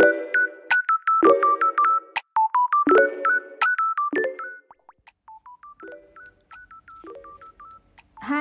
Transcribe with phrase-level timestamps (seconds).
[0.00, 0.29] thank you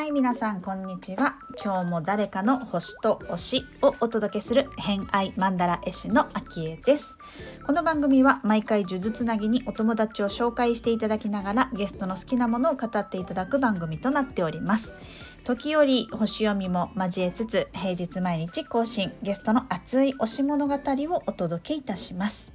[0.09, 1.35] い皆さんこんにちは。
[1.63, 7.19] 今日も誰かの星と推しをお届けする偏愛マンダラ絵師のあきえです。
[7.63, 14.95] この番組は毎回呪術つなぎにお友達を紹介していただきながらゲストの好きなものを語っていただく番組となっております。
[15.43, 22.51] 時折星読みも交えつつ平日毎日更新ゲストの熱い推し物語をお届けいたします。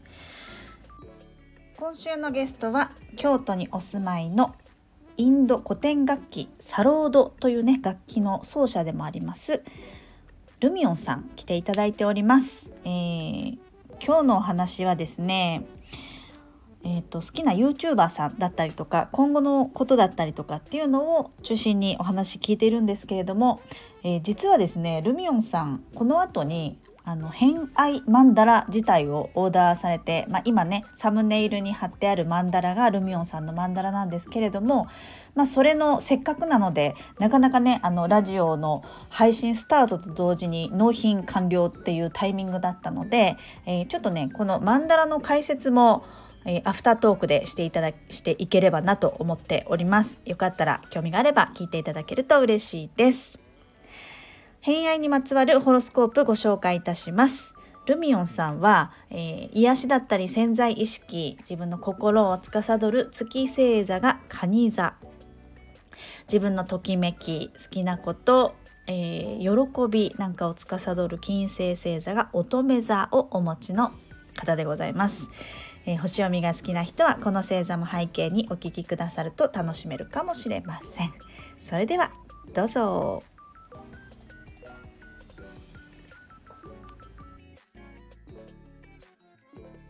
[1.76, 4.56] 今週のゲストは京都にお住まいの
[5.16, 9.62] インド古典楽器サロードというね楽器の奏者でもあります。
[10.60, 13.58] ルミオンさん来ていただいております、えー、
[14.00, 15.66] 今日のお話はですね
[16.86, 23.62] えーと、好きな YouTuber さんだったりとか今後のことだったりとかっていうのを中心にお話聞いているんですけれども、
[24.02, 34.88] えー、実はですねルミオンさんこの後にあの偏愛マンダラ自体をオーダーされて、まあ、今ねサムネイルに貼ってあるマンダラがルミオンさんのマンダラなんですけれども、
[35.34, 43.36] まあ、それのせっかくなのでなかなかねあのラジオの配信スタートと同時に納品完了っていうタイミングだったので、
[43.66, 46.04] えー、ちょっとねこのマンダラの解説も
[46.46, 50.20] えー、アフタートークでしていただしていければなと思っております。
[50.24, 53.43] よかったら興味があれば聞いていただけると嬉しいです。
[54.64, 57.54] 偏愛にまつわるホロスコープご紹介いたします。
[57.84, 64.94] ルミオンさんは、えー、癒しだったり潜在意識自分の心を司る月星座が蟹座。
[66.22, 68.54] 自分のときめき好きなこと、
[68.86, 73.92] えー、喜びなんかを司る金星星座が乙女座をお持ちの
[74.34, 75.30] 方でございます、
[75.84, 81.12] えー、星読みが好きな人はこの星座も背景にお聞きくださると楽しめるかもしれません。
[81.58, 82.12] それでは
[82.54, 83.33] どうぞ。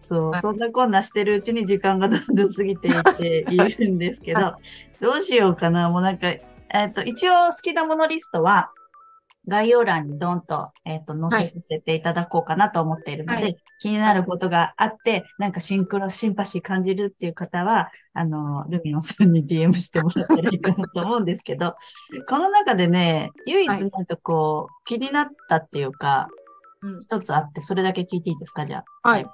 [0.04, 4.54] そう、そんなこんなしてるうちに時間がどんどん過ぎていっているんですけど、
[5.00, 5.88] どうしようかな。
[5.90, 6.42] もうなんか、え
[6.86, 8.70] っ、ー、と、一応好きなものリストは、
[9.46, 21.74] 概要欄にドンと、えっ、ー、と、載せさせていただこうかなと思っているので、はい、気になることがあって、なんかシンクロ、シンパシー感じるっていう方は、あの、ルミノさんに DM してもらったらいいかなと思うんですけど、
[22.28, 26.28] この中でね、唯一なんかこう、はい、気になったっていうか、
[27.00, 28.66] 一、つあって、それだけ聞いていいですか？
[28.66, 29.08] じゃあ。
[29.08, 29.26] はい。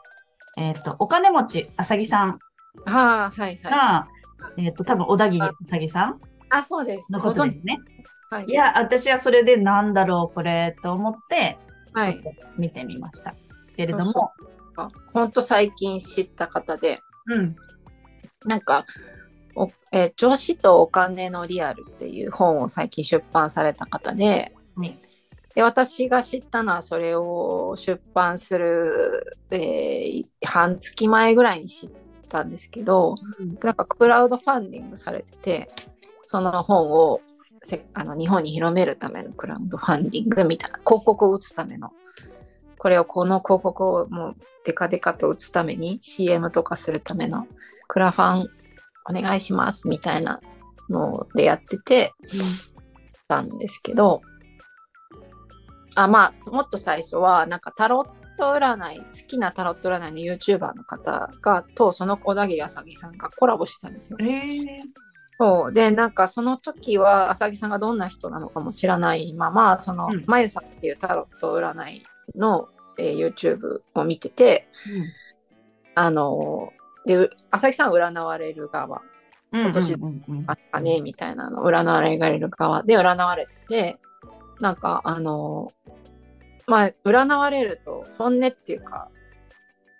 [0.56, 2.38] えっ、ー、と、お金持ちあさぎさん
[2.84, 4.08] はあ、はいは
[4.56, 4.62] い。
[4.64, 7.12] えっ、ー、と、多分小田切あさぎさんあ、そうです。
[7.12, 7.78] のことですね。
[8.30, 11.58] はい、いや、私はそれでなんだろう、これ、と思って、
[11.94, 13.30] ちょっと見てみました。
[13.30, 14.32] はい、けれども。
[15.12, 17.56] 本当最近知った方で、うん。
[18.46, 18.86] なんか、
[19.54, 24.98] おえー、女子とお金のリアルっていう本を最近出版された方で、うん、
[25.54, 31.90] で私が知ったのはそれを出版する、えー、半月前ぐらいに知っ
[32.28, 35.70] たんですけど、うん、なんかクラウドファンディングされてて
[36.26, 37.20] その本を
[37.62, 41.92] せあの日本に広めるためのクラウドファンディングみたいな広告を打つための。
[42.78, 47.46] これをこの広告をもうデカデカと打つために CM とかするための
[47.88, 48.48] クラファン
[49.06, 50.40] お願いしますみたいな
[50.88, 52.40] のでやってて、うん、
[53.28, 54.22] たんですけど、
[55.94, 64.18] あ、まあ、もっと最初は、なんかタロット占い、好きなタロット占いの YouTuber の方が、と、その小田切あさぎさんがコラボしてたんですよ。
[65.40, 65.72] そう。
[65.72, 72.02] でなんかその時は浅木さんがどんな人なのかも知らないままその、うん、まゆさんっていうタロット占い
[72.36, 72.68] の、
[72.98, 75.04] えー、YouTube を見てて、うん、
[75.94, 76.74] あの
[77.06, 79.00] で浅木さん占われる側。
[79.52, 79.96] 今年
[80.46, 83.98] あったねみたいなの占われる側で占われて
[84.60, 85.72] なんかあの
[86.66, 89.08] まあ占われると本音っていうか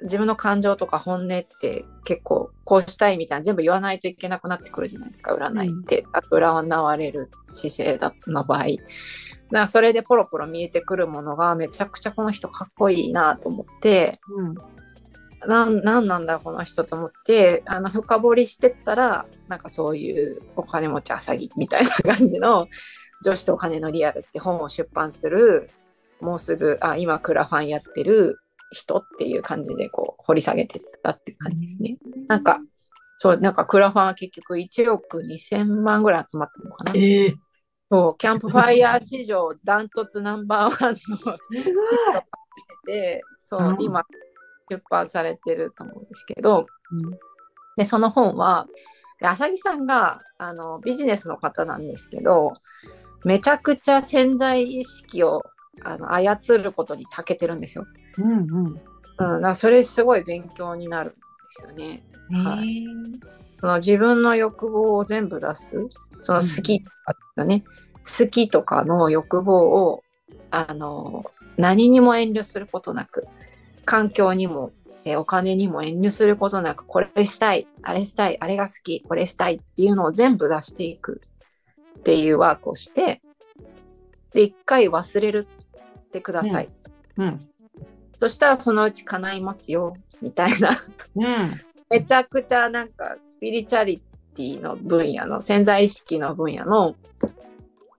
[0.03, 5.35] 自分の感情とか本音って結構こうしたいみたいな全部言わないといけなくなってくるじゃないですか。
[5.35, 8.65] 占いって、うん、あと占われる姿勢だの場合。
[8.65, 8.77] だか
[9.51, 14.55] らそれでポロポロ見えてくるものがめちゃくちゃこの人かっこいいなと思って、うん、
[15.49, 22.69] なんなんなんだこの人と思ってあの深掘りしてったらなんかそういうお金持ちあさぎみたいな感じの
[23.25, 25.69] 女子とお金のリアルって本を出版する、
[26.21, 28.39] もうすぐ、あ、今クラファンやってる
[28.73, 31.97] 人っていう感じでこう掘り下げてったっていう感じですね。
[32.29, 32.61] なんか、
[33.19, 36.93] そう、なんかクラファンは結局1億2000万ぐらい集まったのかな。
[36.95, 37.35] えー、
[37.91, 41.37] そう、キャンプファイヤー史上ダントツナンバーワンの
[42.87, 44.05] で、そう、今
[44.71, 47.19] 出版されてると思うんですけど、うん、
[47.77, 48.67] で、その本は、
[49.23, 52.55] 浅木さんがあのビジネスの方なんですけど、
[53.25, 55.43] めちゃくちゃ潜在意識を
[55.83, 57.87] あの操ることに長けてるんですよ。
[58.19, 58.81] うんうん、
[59.19, 61.19] うん、だそれすごい勉強になるんで
[61.51, 62.03] すよね。
[62.31, 62.85] はい、
[63.61, 65.75] その自分の欲望を全部出す
[66.23, 66.91] その好きと
[67.37, 70.03] かね、うん、好きとかの欲望を
[70.51, 71.25] あの
[71.57, 73.27] 何にも遠慮することなく
[73.85, 74.73] 環境にも
[75.05, 81.23] えお金にも遠慮することなくこれしたいあれしたいあれが好きこれしたいっていうのを全部出していく
[81.99, 83.23] っていうワークをして
[84.33, 85.47] で一回忘れる
[86.11, 86.69] ってください、
[87.17, 87.49] うん、うん、
[88.19, 90.83] そしたらそのうち叶いますよみたいな、
[91.15, 94.03] うん、めちゃくちゃなんかスピリチャリ
[94.35, 96.97] ティの分野の潜在意識の分野の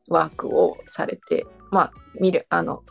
[0.10, 2.84] ワークをされてまあ見るあの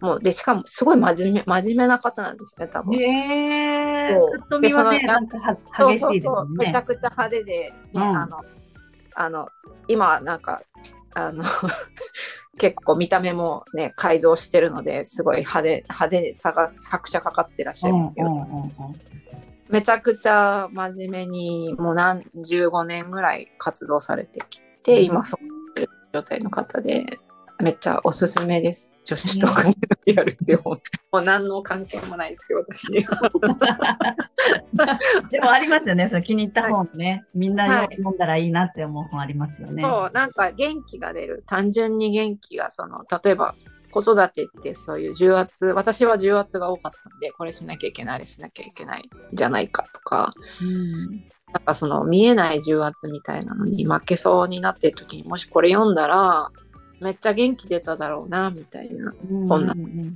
[0.00, 2.96] もうでしかもすごい真面目真面目な方なんですね多分。
[2.96, 4.60] へえー。
[4.60, 5.78] でそのなんか激しいですね。
[5.78, 8.40] そうそうそうめちゃくちゃ派手で、ね、うん、あの
[9.14, 9.48] あの
[9.86, 10.62] 今なんか
[11.14, 11.44] あの
[12.58, 18.70] 結構見た目もね改造してるのですごい派手派手で探す拍車かかってらっしゃいますけど、うんうんうんうん、
[19.70, 27.18] めちゃくちゃ真面目にもう何15年ぐらい活動されてきて、うん、今そういう状態の方で
[27.62, 28.90] めっちゃおすすめです。
[29.04, 29.74] 女子とかに
[30.04, 30.78] やるっても
[31.12, 33.30] う何の関係もないですけど、私には。
[35.30, 37.10] でもありますよね、その気に入った本ね。
[37.10, 39.82] はい、みんな読んだらいいなって思う本ありますよね。
[39.82, 41.44] そう、なんか元気が出る。
[41.46, 43.54] 単純に元気が、その、例えば、
[43.92, 51.10] 子育てってそういう重圧、私は重圧が多かったんで、これしなきゃいけない、あれしなきゃいけないじゃないかとか、うん、
[51.52, 56.50] なんかその見えない重圧みたいなのに負けそうになってる時にもしこれ読んだら、
[57.02, 59.12] めっちゃ元気出ただろうな、みたいな
[59.48, 60.10] 本なんで。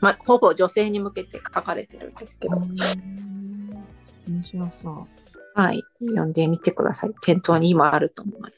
[0.00, 2.56] まあ、ほぼ女性に向けて書かれてるんですけど。
[2.56, 5.06] 面白そう。
[5.54, 5.82] はい。
[6.00, 7.14] 読んでみてください。
[7.22, 8.54] 店頭に今あると思うので。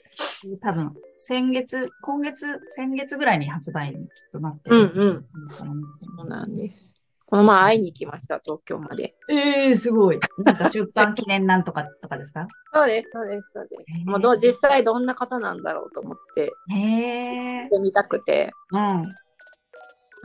[0.60, 4.76] 多分、先月、今月、先月ぐらいに発売にきっとなってる。
[4.76, 5.26] うんうん。
[5.50, 6.94] そうなんです。
[7.32, 9.14] この前会いに行きました、東京まで。
[9.30, 10.20] ええー、すごい。
[10.44, 12.46] なんか出版記念なんとかとかですか？
[12.74, 14.06] そうです、そうです、そうです。
[14.06, 19.14] もうど実際どんな方なんだろうと思って、へってみたくて、うん、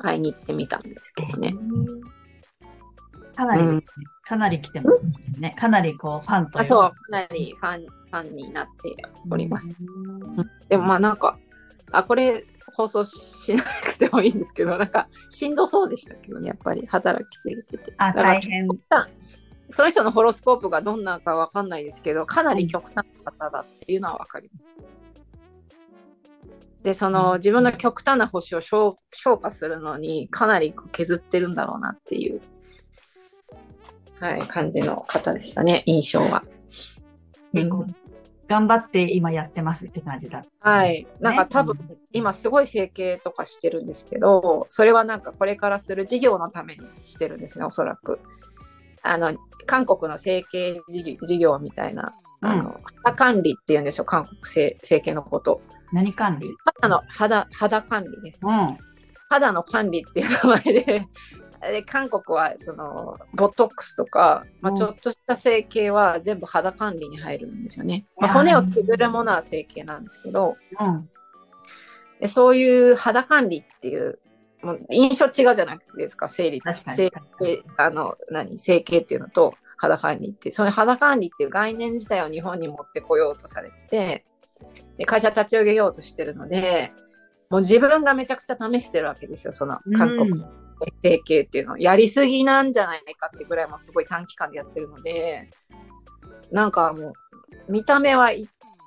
[0.01, 1.53] 会いに行ってみたんですけどね。
[3.37, 3.83] かなり、うん、
[4.25, 5.05] かなり来てます
[5.39, 5.55] ね。
[5.57, 8.97] かなりこうファンとあそう、かなりファン、ファンになって
[9.31, 9.69] おります。
[10.67, 11.39] でもまあなんか、
[11.93, 12.43] あ、これ
[12.77, 17.91] 放送しなくてもいいんですけど、なんかしんどそうでしたけどね、やっぱり働きすぎてて。
[17.97, 18.67] あ、大変。
[19.71, 24.67] その人のホロスコープがどんなかわかんないですけど、かなり極端な方だっていうのはわかります。
[26.83, 28.95] で、その自分の極端な星を消
[29.41, 32.41] 化するのにかなり削ってるんだろうなっていう、
[34.19, 36.43] はい、感じの方でしたね、印象は。
[37.55, 37.95] うん
[38.47, 41.07] 頑張って今やってますって感じだ、ね、はい。
[41.19, 41.77] なんか多分、
[42.13, 48.19] 今すごい整形とかしてるんですけど、それはなんかこれからする事業のためにしてるんですね、おそらく。
[49.03, 55.61] あの、韓国の整形事業みたいな、あの、肌管理っていうんでしょう、韓国整整形のこと。
[55.91, 56.47] 何管理？
[56.81, 58.39] 肌の肌、肌管理です。
[58.43, 58.77] うん。
[59.29, 61.07] 肌の管理っていう名前で
[61.61, 68.05] で韓国はそのボトックスとか、まあ、ちょっとした整形は全部肌管理に入るんですよね。
[68.17, 71.09] まあ、骨を削るものは整形なんですけど、うん、
[72.21, 74.19] でそういう肌管理っていう
[74.61, 77.09] もう印象違うじゃないですか生理整
[77.39, 80.51] 形あの何整形っていうのと肌管理って。
[80.51, 84.25] その肌管理っていう概念自体を日本に持ってこようとされてて
[84.97, 86.89] で会社立ち上げようとしてるので
[87.49, 90.29] もう自分がめちゃくちゃ試してるわけですよその韓国。
[90.31, 90.66] うん
[91.03, 95.49] 整形っていうのをやりすぎなんじゃないかってぐらいもすごい短期間でやってるので
[96.51, 98.31] なんかもう見た目は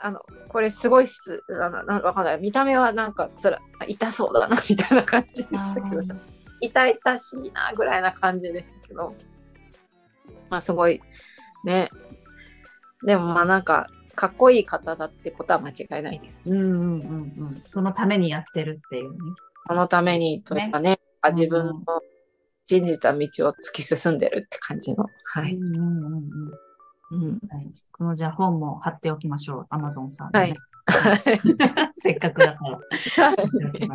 [0.02, 6.02] あのこれすごい質あのなわかんない見た目はなんかつら痛そうだなみたいな感じでしたけど
[6.60, 9.14] 痛々しいなぐらいな感じでしたけど
[10.48, 11.00] まあすごい
[11.64, 11.88] ね
[13.04, 16.40] でもまあなんかかっこいい方だってことは間違いないです。
[16.44, 17.62] うんうんうんうん。
[17.64, 19.18] そのためにやってるっていうね。
[19.66, 21.84] そのためにというかね、か自分の
[22.66, 25.06] 信じた道を突き進んでるって感じの。
[25.24, 25.54] はい。
[25.54, 26.50] うんうんうん
[27.12, 29.66] うん、はい、このじゃあ本も貼っておきましょう。
[29.70, 30.54] アマゾンさん、ね、はい。
[31.98, 32.78] せっかくだから。
[33.26, 33.88] はい。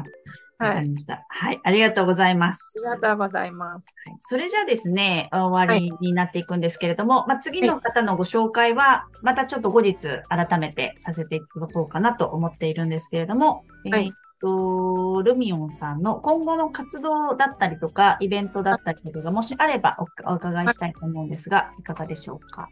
[0.57, 1.25] わかりました。
[1.27, 1.59] はい。
[1.63, 2.79] ありがとうございます。
[2.85, 3.85] ありがとうございます。
[4.05, 9.97] はい、それじゃあですね、終わりになっていくんですけれども、はい、まあ、次の方のご紹介は、またちょっと後日
[10.29, 14.11] 改めてさせていただこうかなと思っているんですけれども、はい、えー、
[14.45, 22.69] と、ルミオンさんの今後の活動だったりとか、イベントだったりとかがもしあればお伺いしたいと思うんですが、いかがでしょうか？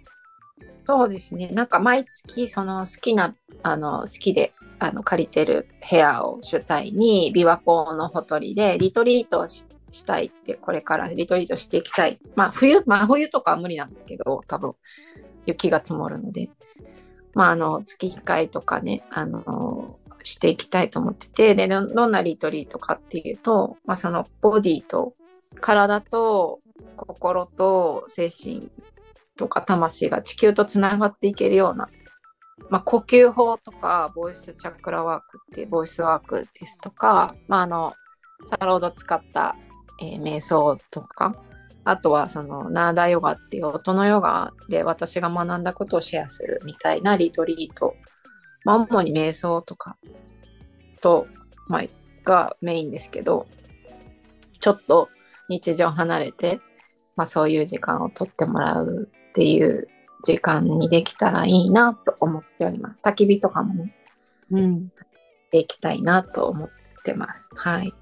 [0.85, 1.47] そうですね。
[1.47, 9.65] なんか毎月その好きな、あの、好きであの借りてる部屋を主体に、琵琶湖のほとりでリトリートし
[10.05, 14.73] たいってこれからリトリートしていきたいまあ冬まあ冬とかは無理なんですけど多分
[15.45, 16.49] 雪が積もるので
[17.35, 25.13] まああの月1回とかねあのしていきたいと思っててでどんなリトリートかっていうと、まあ、そのボディと
[25.59, 26.59] 体と
[26.95, 28.69] 心と精神
[29.37, 31.89] とか魂が地球とつながっていけるような、
[32.69, 37.93] まあ、呼吸法とかボイスチャクラワークっていうボイスワークですとか、まあ、あの
[38.49, 39.55] サロード使った、
[40.01, 41.35] えー、瞑想とか
[41.85, 47.95] あとはそのナーダヨガっていう音のヨガで私が学んだことをシェアするみたいなリトリート、
[48.63, 49.98] まあ、主に瞑想とか
[51.01, 51.27] と、
[51.67, 51.84] まあ、
[52.24, 53.48] がメインですけど
[54.60, 55.10] ちょっと
[55.50, 56.62] 日常離れて、
[57.15, 59.88] まあ、そういう時間をとってもらうっていう
[60.24, 63.01] 時間にできたらいいなと思っております。
[63.03, 63.93] 焚き火とかもね、
[64.51, 64.91] うん、
[65.51, 66.70] できたいなと思っ
[67.03, 67.50] てます。
[67.55, 67.93] はい。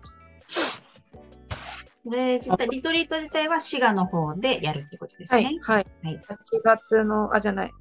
[2.03, 5.59] これ自体、リトリート自体は滋賀の方でやるってことですね。
[5.61, 5.87] はい。
[6.03, 7.71] はい、8月の、あ、じゃない。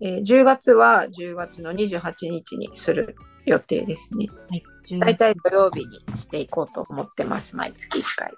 [0.00, 4.26] えー、10月は10月の28日にする予定ですね。
[4.50, 4.62] はい。
[5.00, 7.56] 大体土曜日にしていこうと思ってます。
[7.56, 8.32] 毎月1回。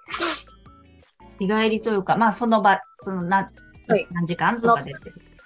[1.39, 3.51] 日帰りというか、まあその場、そのな、
[3.87, 4.93] はい、何時間とかで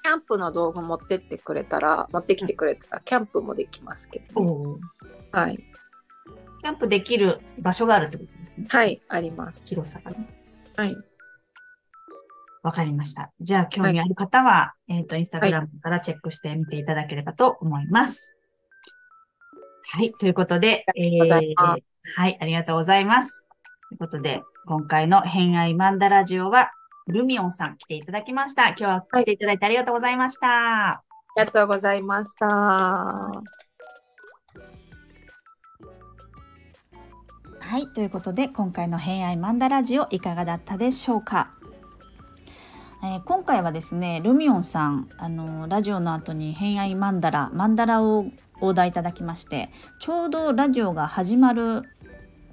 [0.04, 4.80] キャンプの道具持ってってくれたら、持ってきてくれたら、キャンプもできますけど、ね、
[5.32, 5.58] はい。
[5.58, 8.68] キャンプできる場所があるってことですね。
[8.70, 9.62] はい、あります。
[9.66, 10.28] 広さがね。
[10.76, 10.98] はい。
[12.64, 13.32] わかりました。
[13.42, 18.36] じゃあ、興味ある方は、はい、えっ、ー、と、インスタグラムからチェックしてみていただければと思います。
[19.94, 23.48] はい、ということで、えー、はい、ありがとうございます。
[23.90, 26.72] ということで、今回の偏愛マンダラジオは、
[27.08, 28.70] ルミオンさん来ていただきました。
[28.70, 30.90] 今日は来ていただいてありがとうございました。
[30.90, 31.04] あ
[31.38, 32.46] りがとうございました。
[37.60, 41.61] はい、ということで今回の偏愛マンダラジオいかがだったでしょうか？
[43.04, 48.28] えー、今回はですねルミオンさんあのラジオの後に偏愛マンダラマンダラを
[48.60, 51.84] オーダーいただきましてちょうどラジオが始まる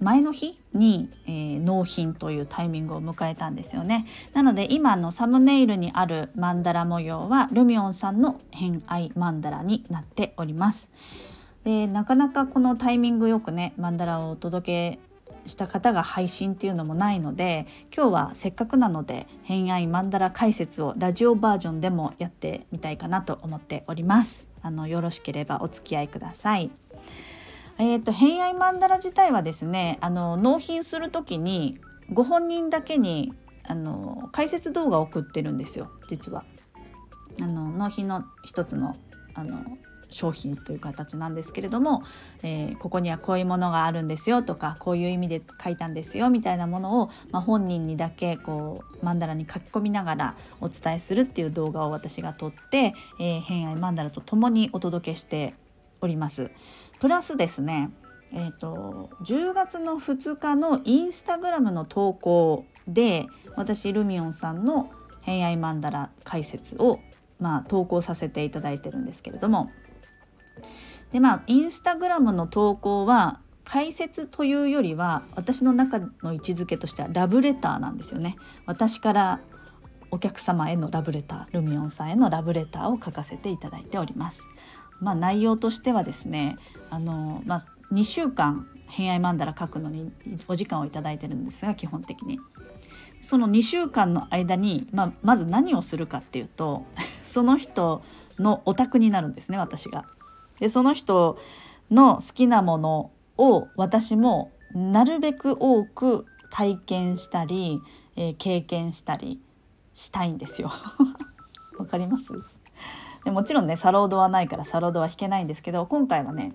[0.00, 4.06] 前の日に、えー、納品というタイミングを迎えたんですよね。
[4.32, 10.90] なので今のサムネイルにあるマンダラ模様はルミオンさんの偏愛マンダラになっております。
[11.64, 15.07] でなかなかこのタイミングよくねマンダラをお届け
[15.48, 26.70] した方が配信っていうのもないので今日はせっかくなので偏愛マンダラ解説をラジオバージョンでもやってみたいかなと思っておりますあのよろしければお付き合いください
[27.80, 31.78] えーと、偏愛マンダラ自体はですねあの納品する時に
[32.12, 33.32] ご本人だけに
[33.68, 36.44] あの解説動画を送ってるんですよ実は。
[37.40, 38.96] あの納品の一つの
[39.34, 39.62] あの
[40.10, 42.02] 商品という形なんですけれども、
[42.42, 55.54] えー、ここにはこういうものがあるんですよとかこういう意味で書いたんですよみたいなものを、まあ、本人にだけこうマンダラに書き込みながらお伝えするっていう動画を私が撮って、えー、偏愛マンダラと共にお届けして
[56.00, 56.50] おります。
[57.00, 57.90] プラスですね
[58.32, 64.90] えーと、10月の2日のインスタグラムの投稿で私ルミオンさんの
[65.22, 67.00] 「偏愛マンダラ」解説を、
[67.40, 69.70] まあ、投稿させていただいてるんですけれども
[71.12, 78.36] でまあインスタグラムの投稿は解説というよりは私の中の位置づけとしてはラブレターなんですよね。
[78.64, 79.40] 私から
[80.10, 84.48] お客様へのラブレタールミオンさんへのラブレターを書かせていただいております。
[85.00, 86.56] まあ、内容としてはですね
[86.90, 90.10] あの、まあ、2週間偏愛マンダラ書くのに
[90.48, 92.40] お時間を頂いてるんですが基本的に。
[93.20, 96.86] その2週間の間に、まあ、まず何をするかっていうと
[97.24, 98.02] その人
[98.38, 100.06] のオタクになるんですね私が。
[100.60, 101.38] でその人
[101.90, 107.80] の好きなものを私もなるべく多く体験したり、
[108.16, 109.40] えー、経験したり
[109.94, 110.70] したいんですよ。
[111.78, 112.32] わかります？
[113.24, 116.52] でもちろんねサロードはないからサロードは弾けないんですけど今回はね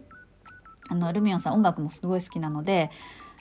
[0.90, 2.90] あのルミオンさん音楽もすごい好きなので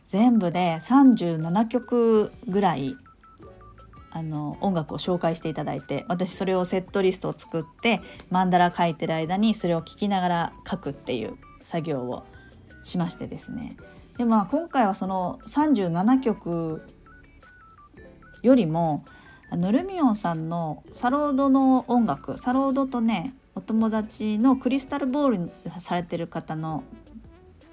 [0.09, 2.97] 全部で37曲ぐらい
[4.15, 8.01] あの音楽を紹介していただいて私それをセットリストを作って
[8.31, 12.25] マンダラ書いてる間にそれを聴きながら書くっていう作業を
[12.83, 13.77] しましてですね。
[14.19, 16.83] でまあ今回はその37曲
[18.43, 19.05] よりも
[19.51, 26.85] あのルミオンさんのサロードの音楽サロードとねお友達のクリスタルボールされてる方の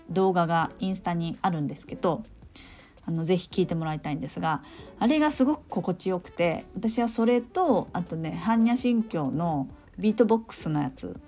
[0.10, 2.24] 動画がインスタにあるんですけど
[3.10, 4.62] あのぜひ聞いてもらいたいんですが
[5.00, 11.20] あれがすごく心地よくて私はそれとあとね般若心経のビートボックスのやつ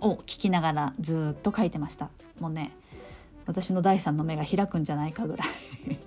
[0.00, 2.08] を聞きながらずっと書いてました。
[2.38, 2.70] もうね
[3.46, 5.48] 私の第三の目が開くんじゃないかぐらい。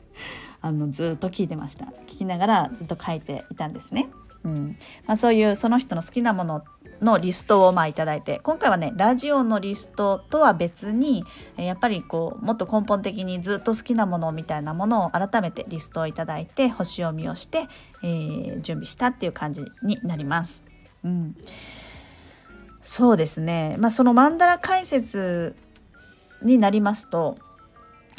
[0.61, 1.85] あのずっと聞いてました。
[2.07, 4.09] 聞きながらずっと書いていたんですね。
[4.45, 4.77] うん。
[5.05, 6.63] まあ、そういうその人の好きなもの
[7.01, 11.23] のリストをまあいただいて今回はねラジオのリストとは別に
[11.55, 17.67] やっぱりこうもっと根本的にずっと好きなものみたいなものを改めてリストをいただいて星読みをして、
[18.03, 20.63] えー、準備したっていう感じになります。
[21.03, 21.35] うん、
[22.81, 25.55] そうですね、まあ、そのマンダラ解説
[26.41, 27.37] になりますと、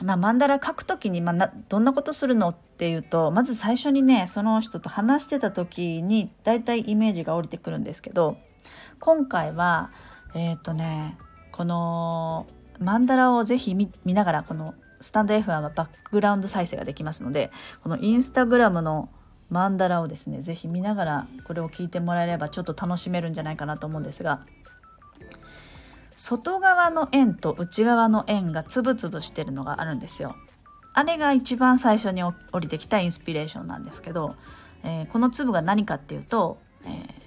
[0.03, 8.39] まあ、マンダラ書く時に、まあ、どんなことするのっていうとまず最初にねその人と話してた時にだいたいイメージが降りてくるんですけど
[8.99, 9.91] 今回は
[10.35, 11.17] えっ、ー、とね
[11.53, 12.47] この
[12.79, 17.51] マンダラをぜひ見ながらこのスタンド F はバックグラウンド再生ができますので
[17.83, 19.09] このインスタグラムの
[19.49, 24.47] マンダラをですね是非見ながらこれを聞いてもらえればちょっと楽しめるんじゃないかなと思うんですが
[26.21, 30.37] 外側の円と内側の円がつぶつぶしてるのがあるんですよ。
[30.93, 34.37] あれが一番最初に降りてきたインスピレーションなんですけど、
[34.83, 37.20] えー、この粒が何かっていうと、えー、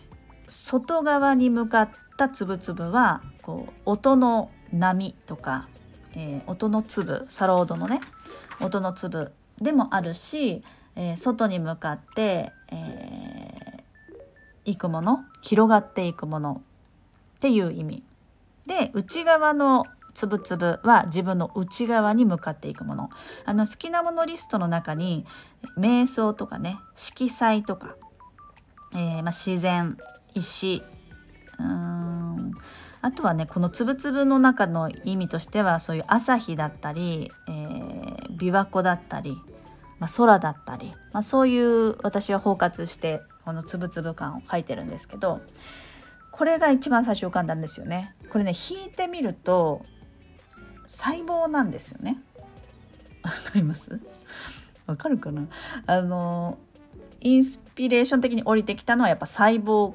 [0.48, 5.68] 外側に向かったつぶつぶはこう音の波とか、
[6.16, 8.02] えー、音の粒サロードのね
[8.60, 9.32] 音の粒
[9.62, 10.64] でもあるし、
[10.96, 16.62] えー、外に向かって、えー、いくもの広がっていくもの
[17.38, 18.04] っていう意味。
[18.66, 23.10] で内側のつぶつぶは自分の内側に向かっていくもの。
[23.46, 25.26] あの好きなものリストの中に
[25.78, 27.96] 瞑想とかね色彩とか、
[28.94, 29.98] えー、まあ、自然
[30.34, 30.84] 石
[31.60, 32.52] うん
[33.02, 39.38] あとはねこのつぶつぶの中の意味としてはそういう朝日だったり、えー、琵琶湖だったり、
[40.00, 45.42] まあ、空だったり、まあ、そういう私は包括してこのつぶつぶ感を書いてるんですけど
[46.32, 48.16] これが一番最初浮かんだんですよね。
[48.30, 49.86] これね引いてみると
[50.86, 52.20] 細胞なんですよね。
[53.22, 54.00] わかります？
[54.88, 55.48] わかるかな？
[55.86, 56.58] あの
[57.22, 59.94] インスピレーション的に降りてきたのはやっぱ細胞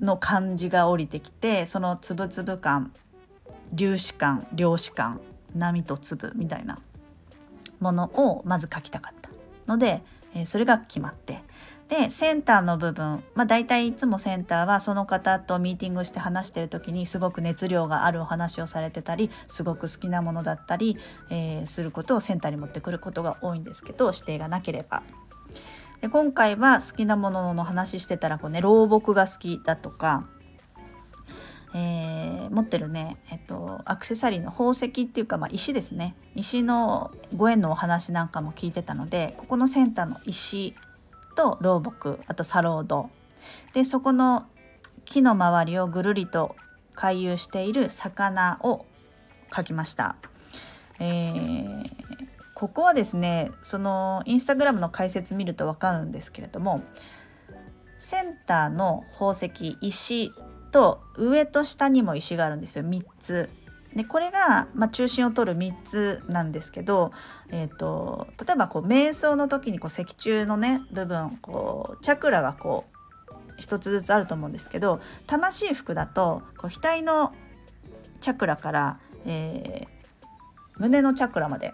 [0.00, 2.92] の感じが降りてきてそのつぶつぶ感
[3.76, 5.20] 粒子感量子感
[5.54, 6.78] 波と粒みたいな
[7.80, 9.30] ものをまず書きたかった
[9.66, 10.02] ので、
[10.34, 11.42] えー、それが決まって。
[11.88, 20.96] でセンターの部分まあ大体いつもセンターはその方とミーティングして話してる時にすごく熱量があるお話をされてたりすごく好きなものだったり、
[21.30, 25.02] えー、することをセンターに持ってくることが多いんですけど指定がなければ。
[26.00, 30.26] で今回は好きなものの話してたらこう、ね、老木が好きだとか、
[31.74, 40.74] えー、持ってるね、えっと、アクセサリーの宝石っていうか、まあ、石ですね石のご縁のお話なんかも聞いてたのでここのセンターの石
[41.36, 43.10] と老木あとサロード
[43.74, 44.46] でそこの
[45.04, 46.56] 木の周りをぐるりと
[46.94, 48.86] 回遊している魚を
[49.50, 50.16] 描きました。
[50.98, 52.09] えー
[52.60, 56.82] ここはですねそのインスタグラムの解説見ると分かるんですけれども
[57.98, 60.30] センターの宝石石
[60.70, 63.48] と上と下にも石があるんですよ3つ。
[63.96, 67.12] でこれが、まあ、中心を取る3つなんですけど、
[67.48, 72.84] えーと、例えばこう瞑想の時にこう脊柱のね部分こうチャクラがこ
[73.56, 77.32] う1つずつあると思うんですけど魂服だとこう額の
[78.20, 79.86] チャクラから、えー、
[80.76, 81.72] 胸のチャクラまで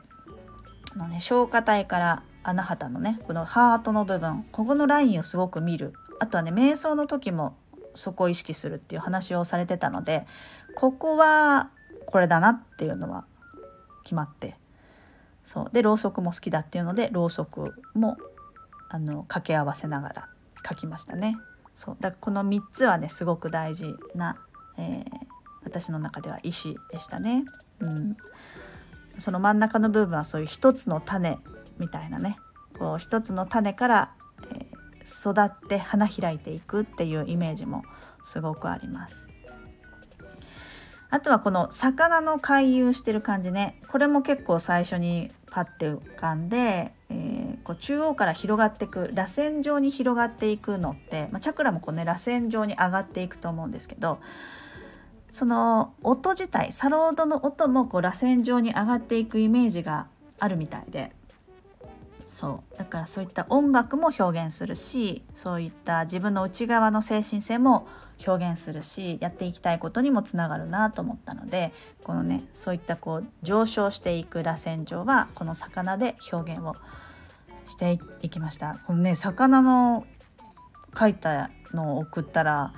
[0.97, 5.93] のね消化体から穴旗のねこのハートの部分ここのラインをすごく見る。
[6.19, 7.57] あとはね瞑想の時も
[7.95, 10.27] そこを意識するっていう話をされてたので
[10.75, 11.71] ここは
[12.07, 13.25] これだなっていうのは
[14.03, 14.57] 決まって。
[15.45, 15.71] そう。
[15.73, 18.17] でろうそくも好きだっていうのでろうそくも
[18.89, 20.29] あの掛け合わせながら
[20.69, 21.37] 書きましたね。
[21.75, 21.97] そう。
[22.01, 24.37] だからこの3つはねすごく大事な、
[24.79, 25.05] えー、
[25.65, 27.45] 私の中では意思でしたね。
[27.81, 28.17] うん、
[29.19, 31.39] その真ん中の部分はそういう一つの種
[31.79, 32.39] みたいなね
[32.79, 34.15] こう一つの種から、
[34.55, 34.67] え、
[35.05, 37.83] 育って花開いていくっていうイメージも
[38.23, 39.29] すごくあります。
[41.09, 54.19] あとはこの魚の回遊してる感じねこれも結構最初にパッて浮かんで、えー、こう中央から広がっていく螺旋状に広がっていくのって、まあ、チャクラもこうね螺旋状に上がっていくと思うんですけど
[55.37, 60.07] その音自体サロードの音もこう螺旋状に上がっていくイメージが
[60.39, 61.13] あるみたいで。
[62.27, 62.79] そう。
[62.79, 67.87] だからそういった音楽も表現するしそういった自分の内側の精神性も
[68.27, 76.77] 表現するしやっていきたいことにもつながるなと思ったのでこのねそういったこう上昇していく螺旋状はこの魚で表現を
[77.67, 78.79] していきました。
[78.87, 80.07] このね魚の
[80.95, 82.73] 描いたのを送ったら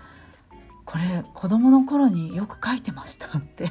[0.88, 3.70] これ子供の頃によく書いてましたって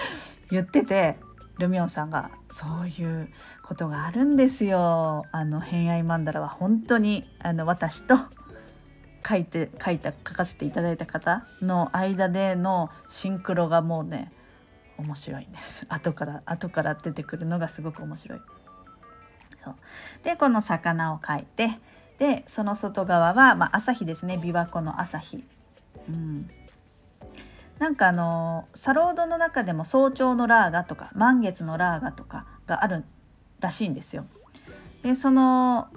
[0.52, 1.18] 言ってて
[1.56, 3.30] ルミオンさんがそういう
[3.62, 5.24] ことがあるんですよ。
[5.32, 8.18] あの偏愛マンダラは本当にあの私と
[9.26, 14.30] 書いて書いた書かせていただいた方の間でのシンクロがもうね
[14.98, 15.86] 面白いんです。
[15.90, 18.40] 後から後から出てくるのがすごく面白い。
[19.56, 19.74] そう。
[20.22, 21.80] でこの魚を描いて
[22.18, 24.34] でその外側は、まあ、朝日ですね。
[24.34, 25.42] 琵琶湖の朝日。
[26.08, 26.50] うん、
[27.78, 33.04] なんかあのサロードの中でも早朝のラーガとか満月のラーガとかがある
[33.60, 34.26] らしいんですよ。
[35.02, 35.88] でその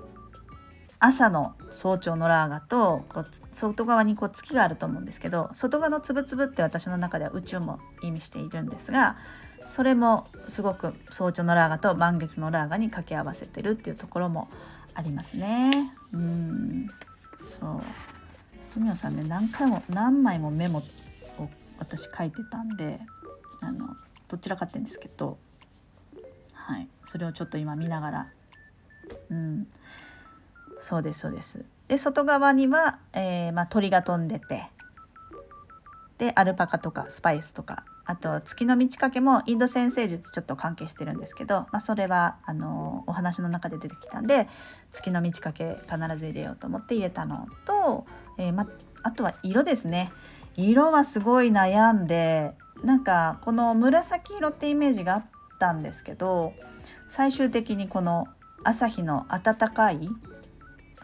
[1.00, 9.18] 朝の早朝のラーガとこう外側にこう月があると思うんですけど外側のつぶつぶって私の中では宇宙も意味しているんですが
[9.66, 14.48] それもすごく早朝のラーガと満月のラーガに掛け合わせてるっていうところも
[14.94, 15.96] ありますね。
[16.14, 16.88] うん
[17.44, 17.82] そ
[18.76, 20.84] う文さんね何回も何枚もメモ
[21.82, 23.00] 私書いてたんで
[23.60, 23.96] あの
[24.28, 25.38] どちらかってんですけど、
[26.54, 28.28] はい、それをちょっと今見ながら、
[29.30, 29.68] うん、
[30.80, 31.66] そうですそうです。
[31.88, 34.70] で外側には、えー、まあ、鳥が飛んでて
[36.20, 44.48] でアルパカとかスパイスとかあと月の満ち欠けもインド先生術ちょっと関係してるんですけど、まあ、それはあのお話の中で出てきたんで
[44.92, 48.06] 月の満ち欠け必ず入れようと思って入れたのと、
[48.38, 48.68] えー、ま
[49.04, 50.12] あとは色ですね。
[50.56, 55.26] 色はすごい悩んでなんかこの紫色ってイメージがあっ
[55.60, 56.54] たんですけど
[57.08, 58.28] 最終的にこの
[58.64, 60.10] 朝日の暖かい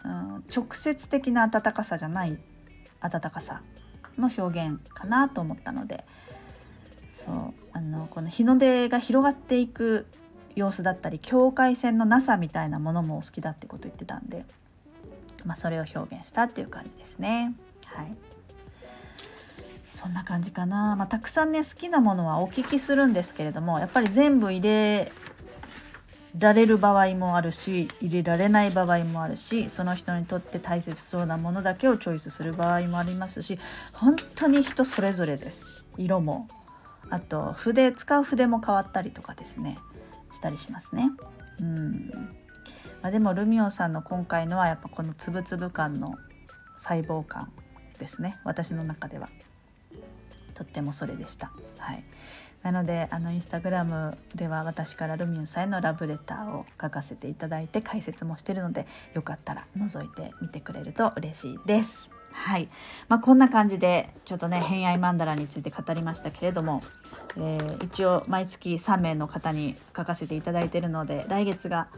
[0.04, 2.38] うん、直接的な温かさじゃない
[3.00, 3.62] 温かさ
[4.16, 6.04] の表現かなと思ったので
[7.12, 7.34] そう
[7.72, 10.06] あのこの日の出が広がっていく
[10.54, 14.44] 様子だったり境界線のなさみたいなものもお好きだってこと言ってたんで、
[15.44, 17.54] まあ、それを表現したっていう感じですね。
[17.84, 18.16] はい
[19.98, 25.10] そんな感じかな、まあ、たくさんね好きなものはお聞きするんですけれどもやっぱり全部入れ
[26.38, 33.58] られる場合もあるし入れられない場合もあるしその人にとって大切そうなものだけをチョイスする場合もありますし
[33.92, 35.84] 本当に人それぞれです。
[35.96, 36.46] 色も。
[37.10, 39.78] あと筆使う筆も変わったりとかですね。
[40.32, 41.10] したりしますね。
[41.60, 42.10] うん。
[43.02, 46.14] まあ、でもルミオンさんの今回のはやっぱこのつぶつぶ感の
[46.76, 47.50] 細胞感
[47.98, 48.38] ですね。
[48.44, 49.28] 私の中では。
[50.58, 51.52] とってもそれでした。
[51.78, 52.04] はい
[52.62, 62.10] なのであのインスタグラムでは私からルミュンさんへのラブレターを書かせていただいて解説もしてるのでよかったら覗いてみてくれると嬉しいです。
[62.32, 62.68] はい、
[63.08, 66.82] まあ、こんな感じでちょっとね偏愛マンダラについて語りましたけれども、
[67.36, 71.88] えー、一応毎月3名の方に書かせていただいてるので来月が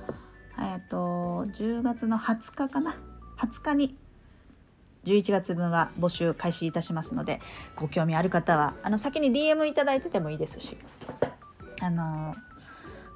[0.59, 2.97] えっと10月の20日かな
[3.39, 3.97] ？20日に
[5.05, 7.41] 11月分は募集開始いたしますので
[7.77, 10.77] ご興味ある方はあの先に DM いただいててもいいですし
[11.81, 12.35] あの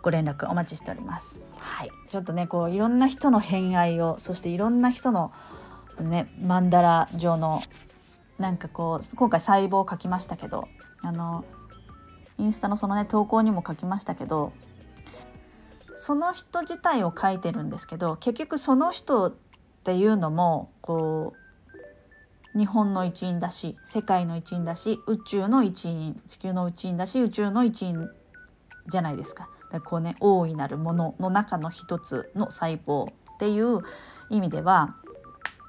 [0.03, 1.43] ご連絡お待ちしております。
[1.59, 5.33] はい、ちょっとねこういろんな人の偏愛をそしていろんな人の
[5.99, 7.63] ねマンダラ状の
[8.39, 10.69] なんかこう今回細胞を書きましたけど
[11.01, 11.45] あの
[12.39, 14.53] インスタのそのね投稿にも書きましたけど
[15.95, 19.35] その人自体を書いてるんですけど結局その人っ
[19.85, 21.44] ていうのもこう
[22.57, 28.09] 日本の一員だし世界の一員だし宇宙の一員地球の一員だし宇宙の一員
[28.89, 29.49] じゃないですか。
[29.73, 33.81] だこうね大いなるものの中の一つの細胞っていう
[34.31, 34.95] 意味では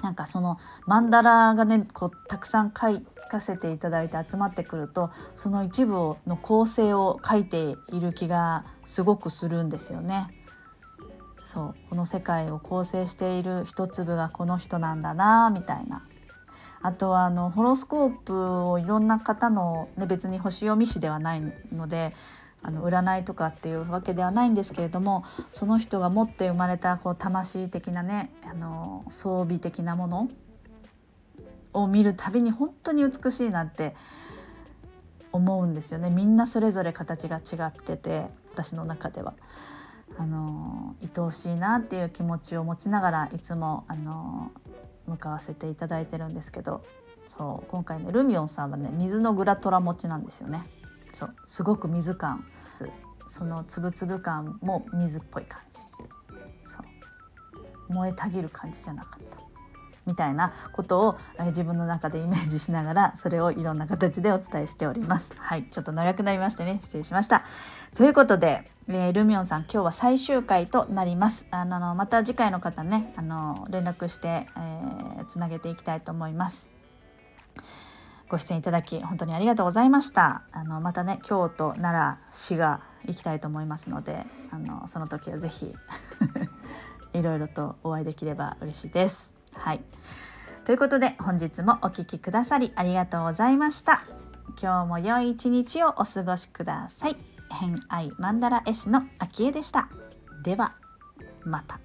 [0.03, 10.27] なんかそのマンダラがねこうたくさん書かせていただいて集まってくるとその一部の構成を書いている気がすごくするんですよね。
[11.43, 16.03] そうこの世界を構成している一粒がこの人なんだなみたいな
[16.85, 21.41] あとはあのホロスコープをいろんな方の、ね、別に星読み師ではない
[21.73, 22.13] ので
[22.61, 30.29] あの占いとかっていうわけではないんですけれどもその人が持って生まれたこう魂的なねあの装備的なもの
[31.73, 33.95] を見るたびに本当に美しいなって
[35.31, 39.33] 思うんですよねみんなそれぞれ形が違ってて私の中では。
[40.17, 44.51] あの愛おしいなっていう気持ちを持ちながらいつもあの
[45.07, 46.83] 向かわせていただいてるんですけど
[47.27, 50.63] そう今回ねルミオンさんはね水のグラトラ持ちなんですよね。
[51.13, 52.45] そうすごく水感。
[53.27, 55.79] そのつぶつぶ感も水っぽい感じ。
[56.69, 56.79] そ
[57.89, 57.93] う。
[57.93, 59.44] 燃えたぎる感じじゃなかった。
[60.05, 65.33] みたいなことを、自分の中でイメージしながらそれをいろんな形でお伝えしております。
[65.37, 67.43] はい、ちょっと長くなりましてね失礼しました。
[67.95, 71.47] ということで、えー、ルミオンさん今日は最終回となります。
[71.51, 76.71] あのまた次回の方ねあの連絡して、えー、つなげていきたいと思います。
[78.27, 80.43] ご出演いただき本当にありがとうございました。
[80.51, 85.73] あのまたね京都奈良滋賀行きたいと思いますのであのその時は是非
[87.13, 89.34] いろいろとお会いできれば嬉しいです。
[89.57, 89.81] はい。
[90.65, 94.01] ということで本日もお聴きくださりありがとうございました。
[94.61, 97.17] 今日も良い一日をお過ごしください。
[97.51, 99.89] 偏愛マンダ絵師の秋江でした。
[100.43, 100.75] では
[101.43, 101.79] また。